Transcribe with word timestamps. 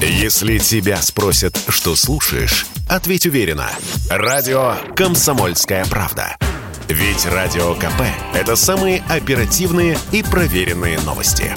Если 0.00 0.58
тебя 0.58 1.00
спросят, 1.00 1.58
что 1.68 1.96
слушаешь, 1.96 2.66
ответь 2.86 3.24
уверенно. 3.26 3.70
Радио 4.10 4.74
«Комсомольская 4.94 5.86
правда». 5.86 6.36
Ведь 6.88 7.24
Радио 7.24 7.74
КП– 7.74 8.02
это 8.34 8.56
самые 8.56 9.02
оперативные 9.08 9.98
и 10.12 10.22
проверенные 10.22 11.00
новости. 11.00 11.52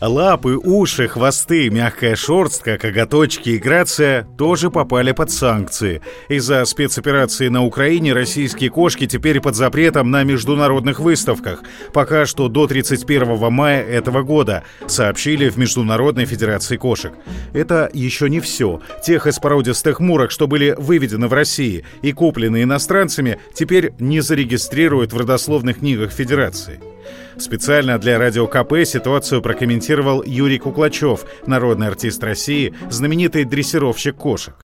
Лапы, 0.00 0.56
уши, 0.56 1.08
хвосты, 1.08 1.68
мягкая 1.68 2.16
шерстка, 2.16 2.78
коготочки 2.78 3.50
и 3.50 3.58
грация 3.58 4.26
тоже 4.38 4.70
попали 4.70 5.12
под 5.12 5.30
санкции. 5.30 6.00
Из-за 6.30 6.64
спецоперации 6.64 7.48
на 7.48 7.66
Украине 7.66 8.14
российские 8.14 8.70
кошки 8.70 9.06
теперь 9.06 9.42
под 9.42 9.56
запретом 9.56 10.10
на 10.10 10.24
международных 10.24 11.00
выставках. 11.00 11.62
Пока 11.92 12.24
что 12.24 12.48
до 12.48 12.66
31 12.66 13.52
мая 13.52 13.82
этого 13.82 14.22
года, 14.22 14.64
сообщили 14.86 15.50
в 15.50 15.58
Международной 15.58 16.24
Федерации 16.24 16.78
кошек. 16.78 17.12
Это 17.52 17.90
еще 17.92 18.30
не 18.30 18.40
все. 18.40 18.80
Тех 19.04 19.26
из 19.26 19.38
породистых 19.38 20.00
мурок, 20.00 20.30
что 20.30 20.46
были 20.46 20.74
выведены 20.78 21.28
в 21.28 21.34
России 21.34 21.84
и 22.00 22.12
куплены 22.12 22.62
иностранцами, 22.62 23.38
теперь 23.52 23.92
не 23.98 24.20
зарегистрируют 24.20 25.12
в 25.12 25.18
родословных 25.18 25.80
книгах 25.80 26.10
Федерации. 26.10 26.80
Специально 27.36 27.98
для 27.98 28.18
Радио 28.18 28.46
КП 28.46 28.84
ситуацию 28.84 29.42
прокомментировал 29.42 30.22
Юрий 30.24 30.58
Куклачев, 30.58 31.24
народный 31.46 31.88
артист 31.88 32.22
России, 32.22 32.74
знаменитый 32.90 33.44
дрессировщик 33.44 34.16
кошек 34.16 34.54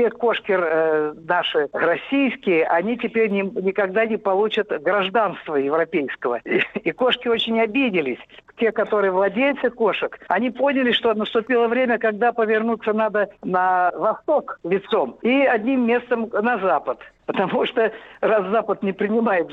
те 0.00 0.10
кошки 0.10 0.52
э, 0.52 1.12
наши 1.28 1.68
российские, 1.72 2.66
они 2.66 2.96
теперь 2.96 3.30
не, 3.30 3.42
никогда 3.42 4.06
не 4.06 4.16
получат 4.16 4.68
гражданство 4.82 5.56
европейского. 5.56 6.40
И, 6.44 6.62
и 6.84 6.92
кошки 6.92 7.28
очень 7.28 7.60
обиделись. 7.60 8.18
Те, 8.56 8.72
которые 8.72 9.10
владельцы 9.10 9.70
кошек, 9.70 10.18
они 10.28 10.50
поняли, 10.50 10.92
что 10.92 11.12
наступило 11.14 11.68
время, 11.68 11.98
когда 11.98 12.32
повернуться 12.32 12.92
надо 12.92 13.28
на 13.42 13.90
восток 13.94 14.58
лицом 14.64 15.18
и 15.22 15.42
одним 15.42 15.86
местом 15.86 16.30
на 16.32 16.58
запад. 16.58 16.98
Потому 17.32 17.64
что 17.64 17.92
раз 18.20 18.46
Запад 18.48 18.82
не 18.82 18.92
принимает 18.92 19.48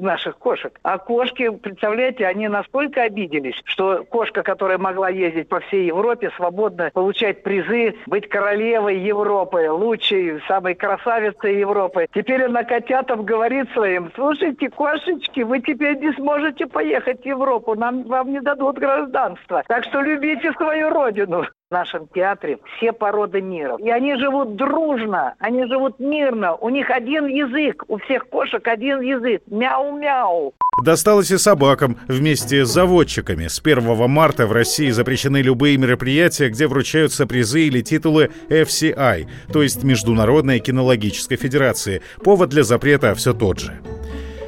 наших 0.00 0.38
кошек. 0.38 0.78
А 0.84 0.98
кошки, 0.98 1.50
представляете, 1.50 2.24
они 2.24 2.46
настолько 2.46 3.02
обиделись, 3.02 3.60
что 3.64 4.04
кошка, 4.04 4.44
которая 4.44 4.78
могла 4.78 5.08
ездить 5.08 5.48
по 5.48 5.58
всей 5.58 5.86
Европе, 5.86 6.30
свободно 6.36 6.90
получать 6.94 7.42
призы, 7.42 7.96
быть 8.06 8.28
королевой 8.28 8.98
Европы, 8.98 9.68
лучшей, 9.68 10.40
самой 10.46 10.76
красавицей 10.76 11.58
Европы. 11.58 12.06
Теперь 12.14 12.44
она 12.44 12.62
котятам 12.62 13.24
говорит 13.24 13.68
своим, 13.72 14.12
слушайте, 14.14 14.70
кошечки, 14.70 15.40
вы 15.40 15.60
теперь 15.60 15.98
не 15.98 16.12
сможете 16.12 16.66
поехать 16.66 17.22
в 17.22 17.26
Европу, 17.26 17.74
нам, 17.74 18.04
вам 18.04 18.30
не 18.30 18.40
дадут 18.40 18.78
гражданство. 18.78 19.64
Так 19.66 19.82
что 19.84 20.00
любите 20.00 20.52
свою 20.52 20.90
родину 20.90 21.44
в 21.68 21.72
нашем 21.72 22.06
театре 22.14 22.58
все 22.76 22.92
породы 22.92 23.40
мира. 23.40 23.76
И 23.78 23.90
они 23.90 24.14
живут 24.16 24.56
дружно, 24.56 25.34
они 25.40 25.66
живут 25.66 25.98
мирно. 25.98 26.54
У 26.54 26.68
них 26.68 26.90
один 26.90 27.26
язык, 27.26 27.82
у 27.88 27.98
всех 27.98 28.28
кошек 28.28 28.66
один 28.68 29.00
язык. 29.00 29.42
Мяу-мяу. 29.48 30.54
Досталось 30.84 31.30
и 31.30 31.38
собакам 31.38 31.96
вместе 32.06 32.64
с 32.64 32.68
заводчиками. 32.68 33.48
С 33.48 33.60
1 33.60 34.08
марта 34.08 34.46
в 34.46 34.52
России 34.52 34.90
запрещены 34.90 35.38
любые 35.38 35.76
мероприятия, 35.76 36.50
где 36.50 36.68
вручаются 36.68 37.26
призы 37.26 37.62
или 37.62 37.80
титулы 37.80 38.30
FCI, 38.48 39.26
то 39.52 39.62
есть 39.62 39.82
Международной 39.82 40.60
кинологической 40.60 41.36
федерации. 41.36 42.02
Повод 42.22 42.50
для 42.50 42.62
запрета 42.62 43.14
все 43.14 43.32
тот 43.32 43.58
же. 43.58 43.80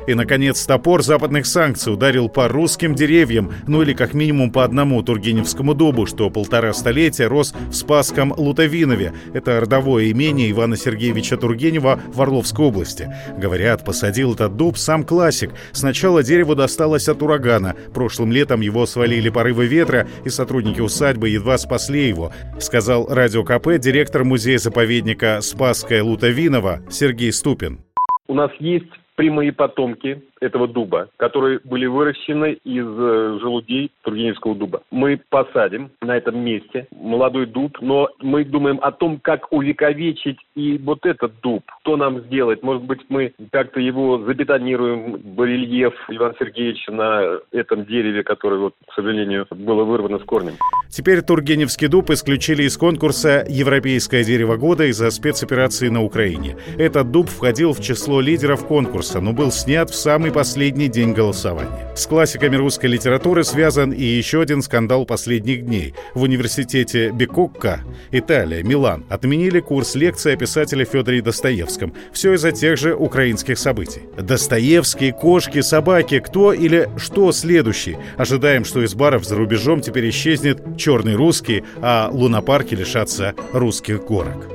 И, 0.08 0.14
наконец, 0.14 0.64
топор 0.64 1.02
западных 1.02 1.44
санкций 1.44 1.92
ударил 1.92 2.30
по 2.30 2.48
русским 2.48 2.94
деревьям, 2.94 3.52
ну 3.66 3.82
или 3.82 3.92
как 3.92 4.14
минимум 4.14 4.50
по 4.50 4.64
одному 4.64 5.02
Тургеневскому 5.02 5.74
дубу, 5.74 6.06
что 6.06 6.30
полтора 6.30 6.72
столетия 6.72 7.26
рос 7.26 7.54
в 7.68 7.74
Спасском 7.74 8.32
Лутовинове. 8.34 9.12
Это 9.34 9.60
родовое 9.60 10.10
имение 10.10 10.50
Ивана 10.50 10.78
Сергеевича 10.78 11.36
Тургенева 11.36 12.00
в 12.06 12.22
Орловской 12.22 12.64
области. 12.64 13.14
Говорят, 13.36 13.84
посадил 13.84 14.32
этот 14.32 14.56
дуб 14.56 14.78
сам 14.78 15.04
классик. 15.04 15.50
Сначала 15.72 16.22
дерево 16.22 16.54
досталось 16.54 17.06
от 17.10 17.20
урагана. 17.20 17.76
Прошлым 17.92 18.32
летом 18.32 18.62
его 18.62 18.86
свалили 18.86 19.28
порывы 19.28 19.66
ветра, 19.66 20.08
и 20.24 20.30
сотрудники 20.30 20.80
усадьбы 20.80 21.28
едва 21.28 21.58
спасли 21.58 22.08
его, 22.08 22.32
сказал 22.58 23.08
Радио 23.10 23.44
КП 23.44 23.78
директор 23.78 24.24
музея-заповедника 24.24 25.40
Спасская 25.42 26.02
Лутовинова 26.02 26.80
Сергей 26.88 27.30
Ступин. 27.30 27.80
У 28.26 28.32
нас 28.32 28.50
есть 28.58 28.88
прямые 29.18 29.52
потомки 29.52 30.22
этого 30.40 30.68
дуба, 30.68 31.08
которые 31.16 31.58
были 31.64 31.86
выращены 31.86 32.52
из 32.62 32.86
э, 32.86 33.38
желудей 33.40 33.90
Тургеневского 34.02 34.54
дуба. 34.54 34.82
Мы 34.92 35.20
посадим 35.28 35.90
на 36.00 36.16
этом 36.16 36.38
месте 36.38 36.86
молодой 36.92 37.46
дуб, 37.46 37.78
но 37.80 38.08
мы 38.20 38.44
думаем 38.44 38.78
о 38.80 38.92
том, 38.92 39.18
как 39.20 39.52
увековечить 39.52 40.38
и 40.54 40.78
вот 40.78 41.04
этот 41.04 41.40
дуб. 41.40 41.64
Что 41.80 41.96
нам 41.96 42.20
сделать? 42.26 42.62
Может 42.62 42.84
быть, 42.84 43.00
мы 43.08 43.32
как-то 43.50 43.80
его 43.80 44.18
забетонируем, 44.18 45.16
барельеф 45.16 45.94
Ивана 46.08 46.34
Сергеевича 46.38 46.92
на 46.92 47.38
этом 47.50 47.86
дереве, 47.86 48.22
которое, 48.22 48.60
вот, 48.60 48.74
к 48.86 48.94
сожалению, 48.94 49.48
было 49.50 49.82
вырвано 49.82 50.20
с 50.20 50.22
корнем. 50.22 50.54
Теперь 50.90 51.22
Тургеневский 51.22 51.88
дуб 51.88 52.10
исключили 52.10 52.62
из 52.62 52.76
конкурса 52.76 53.44
«Европейское 53.48 54.22
дерево 54.22 54.56
года» 54.56 54.84
из-за 54.84 55.10
спецоперации 55.10 55.88
на 55.88 56.02
Украине. 56.02 56.56
Этот 56.78 57.10
дуб 57.10 57.28
входил 57.28 57.72
в 57.72 57.80
число 57.80 58.20
лидеров 58.20 58.66
конкурса, 58.66 59.07
но 59.14 59.32
был 59.32 59.50
снят 59.50 59.90
в 59.90 59.94
самый 59.94 60.30
последний 60.30 60.88
день 60.88 61.12
голосования. 61.12 61.92
С 61.96 62.06
классиками 62.06 62.56
русской 62.56 62.86
литературы 62.86 63.42
связан 63.44 63.92
и 63.92 64.02
еще 64.02 64.42
один 64.42 64.62
скандал 64.62 65.06
последних 65.06 65.64
дней. 65.64 65.94
В 66.14 66.22
университете 66.22 67.10
Бекокка, 67.10 67.80
Италия, 68.12 68.62
Милан, 68.62 69.04
отменили 69.08 69.60
курс 69.60 69.94
лекции 69.94 70.34
о 70.34 70.36
писателе 70.36 70.84
Федоре 70.84 71.22
Достоевском. 71.22 71.94
Все 72.12 72.34
из-за 72.34 72.52
тех 72.52 72.76
же 72.78 72.94
украинских 72.94 73.58
событий. 73.58 74.02
Достоевские, 74.16 75.12
кошки, 75.12 75.60
собаки, 75.62 76.20
кто 76.20 76.52
или 76.52 76.88
что 76.98 77.32
следующий? 77.32 77.96
Ожидаем, 78.16 78.64
что 78.64 78.84
из 78.84 78.94
баров 78.94 79.24
за 79.24 79.36
рубежом 79.36 79.80
теперь 79.80 80.08
исчезнет 80.10 80.76
черный 80.76 81.14
русский, 81.14 81.64
а 81.80 82.10
лунопарки 82.12 82.74
лишатся 82.74 83.34
русских 83.52 84.04
горок. 84.04 84.46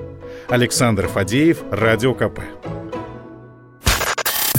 Александр 0.50 1.08
Фадеев, 1.08 1.64
Радио 1.72 2.14
КП. 2.14 2.42